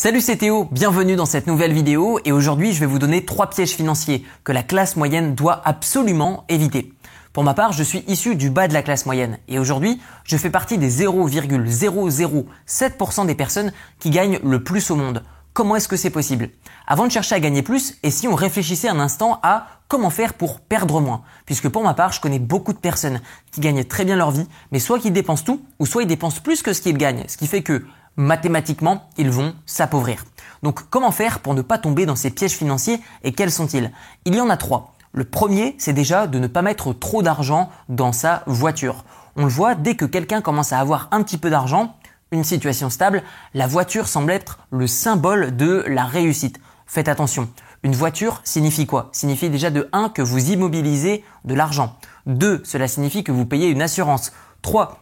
[0.00, 3.50] Salut c'est Théo, bienvenue dans cette nouvelle vidéo et aujourd'hui je vais vous donner trois
[3.50, 6.92] pièges financiers que la classe moyenne doit absolument éviter.
[7.32, 10.36] Pour ma part, je suis issu du bas de la classe moyenne et aujourd'hui, je
[10.36, 15.24] fais partie des 0,007% des personnes qui gagnent le plus au monde.
[15.52, 16.50] Comment est-ce que c'est possible?
[16.86, 20.34] Avant de chercher à gagner plus, et si on réfléchissait un instant à comment faire
[20.34, 21.22] pour perdre moins?
[21.44, 23.20] Puisque pour ma part, je connais beaucoup de personnes
[23.50, 26.40] qui gagnent très bien leur vie, mais soit qu'ils dépensent tout, ou soit ils dépensent
[26.40, 27.24] plus que ce qu'ils gagnent.
[27.26, 27.84] Ce qui fait que
[28.18, 30.26] mathématiquement, ils vont s'appauvrir.
[30.62, 33.90] Donc comment faire pour ne pas tomber dans ces pièges financiers et quels sont-ils?
[34.26, 34.92] Il y en a trois.
[35.12, 39.04] Le premier, c'est déjà de ne pas mettre trop d'argent dans sa voiture.
[39.36, 41.96] On le voit, dès que quelqu'un commence à avoir un petit peu d'argent,
[42.30, 43.22] une situation stable,
[43.54, 46.60] la voiture semble être le symbole de la réussite.
[46.86, 47.48] Faites attention.
[47.84, 49.08] Une voiture signifie quoi?
[49.12, 51.96] Signifie déjà de 1 que vous immobilisez de l'argent.
[52.26, 54.32] 2, cela signifie que vous payez une assurance.
[54.62, 54.98] 3,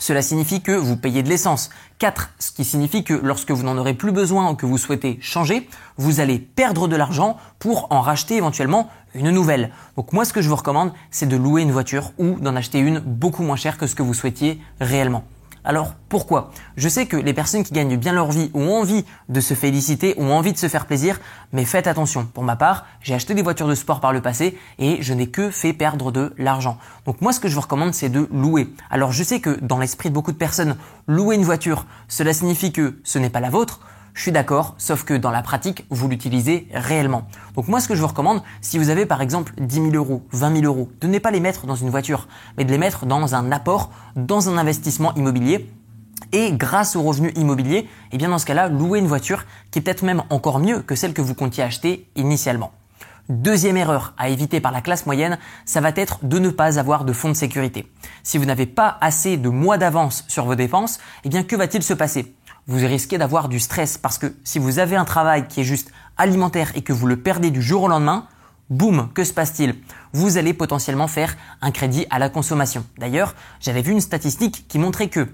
[0.00, 1.70] cela signifie que vous payez de l'essence.
[1.98, 5.18] 4, ce qui signifie que lorsque vous n'en aurez plus besoin ou que vous souhaitez
[5.20, 5.68] changer,
[5.98, 9.70] vous allez perdre de l'argent pour en racheter éventuellement une nouvelle.
[9.96, 12.78] Donc moi ce que je vous recommande, c'est de louer une voiture ou d'en acheter
[12.78, 15.22] une beaucoup moins chère que ce que vous souhaitiez réellement.
[15.64, 16.50] Alors pourquoi?
[16.76, 20.14] Je sais que les personnes qui gagnent bien leur vie ont envie de se féliciter,
[20.18, 21.20] ont envie de se faire plaisir,
[21.52, 22.24] mais faites attention.
[22.24, 25.28] Pour ma part, j'ai acheté des voitures de sport par le passé et je n'ai
[25.28, 26.78] que fait perdre de l'argent.
[27.04, 28.72] Donc moi ce que je vous recommande c'est de louer.
[28.90, 32.72] Alors je sais que dans l'esprit de beaucoup de personnes, louer une voiture, cela signifie
[32.72, 33.80] que ce n'est pas la vôtre.
[34.14, 37.22] Je suis d'accord, sauf que dans la pratique, vous l'utilisez réellement.
[37.54, 40.26] Donc moi, ce que je vous recommande, si vous avez par exemple 10 000 euros,
[40.32, 42.26] 20 000 euros, de ne pas les mettre dans une voiture,
[42.58, 45.70] mais de les mettre dans un apport, dans un investissement immobilier.
[46.32, 49.78] Et grâce au revenu immobilier, et eh bien dans ce cas-là, louer une voiture qui
[49.78, 52.72] est peut-être même encore mieux que celle que vous comptiez acheter initialement.
[53.28, 57.04] Deuxième erreur à éviter par la classe moyenne, ça va être de ne pas avoir
[57.04, 57.86] de fonds de sécurité.
[58.24, 61.82] Si vous n'avez pas assez de mois d'avance sur vos dépenses, eh bien que va-t-il
[61.82, 62.34] se passer?
[62.70, 65.90] Vous risquez d'avoir du stress parce que si vous avez un travail qui est juste
[66.16, 68.28] alimentaire et que vous le perdez du jour au lendemain,
[68.68, 69.74] boum, que se passe-t-il?
[70.12, 72.86] Vous allez potentiellement faire un crédit à la consommation.
[72.96, 75.26] D'ailleurs, j'avais vu une statistique qui montrait que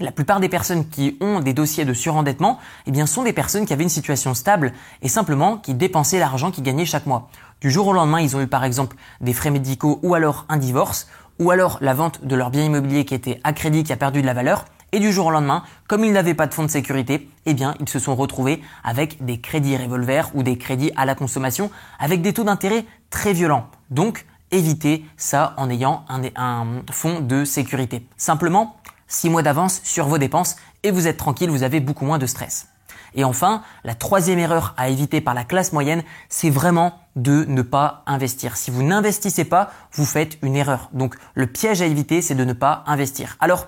[0.00, 3.66] la plupart des personnes qui ont des dossiers de surendettement, eh bien, sont des personnes
[3.66, 7.28] qui avaient une situation stable et simplement qui dépensaient l'argent qu'ils gagnaient chaque mois.
[7.60, 10.56] Du jour au lendemain, ils ont eu par exemple des frais médicaux ou alors un
[10.56, 11.08] divorce
[11.38, 14.22] ou alors la vente de leur bien immobilier qui était à crédit qui a perdu
[14.22, 16.70] de la valeur et du jour au lendemain, comme ils n'avaient pas de fonds de
[16.70, 21.04] sécurité, eh bien, ils se sont retrouvés avec des crédits revolver ou des crédits à
[21.04, 23.68] la consommation avec des taux d'intérêt très violents.
[23.90, 28.06] Donc, évitez ça en ayant un, fonds de sécurité.
[28.16, 28.76] Simplement,
[29.08, 32.26] 6 mois d'avance sur vos dépenses et vous êtes tranquille, vous avez beaucoup moins de
[32.26, 32.68] stress.
[33.14, 37.62] Et enfin, la troisième erreur à éviter par la classe moyenne, c'est vraiment de ne
[37.62, 38.56] pas investir.
[38.56, 40.90] Si vous n'investissez pas, vous faites une erreur.
[40.92, 43.36] Donc le piège à éviter, c'est de ne pas investir.
[43.40, 43.66] Alors,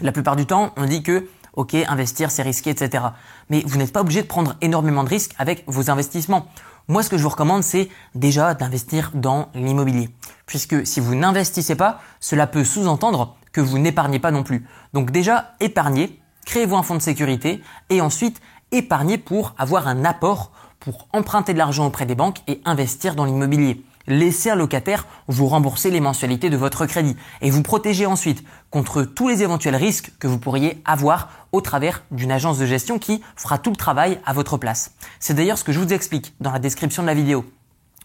[0.00, 3.04] la plupart du temps, on dit que ok, investir c'est risqué, etc.
[3.48, 6.46] Mais vous n'êtes pas obligé de prendre énormément de risques avec vos investissements.
[6.88, 10.10] Moi, ce que je vous recommande, c'est déjà d'investir dans l'immobilier.
[10.46, 14.66] Puisque si vous n'investissez pas, cela peut sous-entendre que vous n'épargnez pas non plus.
[14.92, 18.40] Donc déjà, épargnez, créez-vous un fonds de sécurité et ensuite
[18.72, 23.26] épargnez pour avoir un apport pour emprunter de l'argent auprès des banques et investir dans
[23.26, 28.44] l'immobilier laissez un locataire vous rembourser les mensualités de votre crédit et vous protéger ensuite
[28.70, 32.98] contre tous les éventuels risques que vous pourriez avoir au travers d'une agence de gestion
[32.98, 34.92] qui fera tout le travail à votre place.
[35.18, 37.44] C'est d'ailleurs ce que je vous explique dans la description de la vidéo.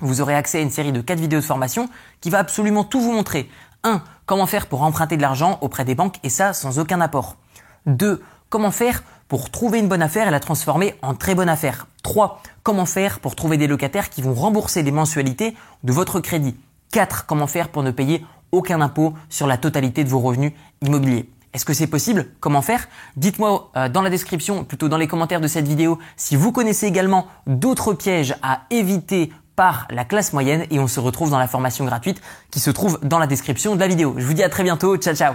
[0.00, 1.88] Vous aurez accès à une série de 4 vidéos de formation
[2.20, 3.48] qui va absolument tout vous montrer.
[3.84, 4.02] 1.
[4.26, 7.36] Comment faire pour emprunter de l'argent auprès des banques et ça sans aucun apport.
[7.86, 8.22] 2.
[8.54, 11.88] Comment faire pour trouver une bonne affaire et la transformer en très bonne affaire?
[12.04, 12.40] 3.
[12.62, 16.54] Comment faire pour trouver des locataires qui vont rembourser les mensualités de votre crédit?
[16.92, 17.26] 4.
[17.26, 21.28] Comment faire pour ne payer aucun impôt sur la totalité de vos revenus immobiliers?
[21.52, 22.28] Est-ce que c'est possible?
[22.38, 22.86] Comment faire?
[23.16, 26.86] Dites-moi euh, dans la description, plutôt dans les commentaires de cette vidéo, si vous connaissez
[26.86, 31.48] également d'autres pièges à éviter par la classe moyenne et on se retrouve dans la
[31.48, 32.22] formation gratuite
[32.52, 34.14] qui se trouve dans la description de la vidéo.
[34.16, 35.34] Je vous dis à très bientôt, ciao ciao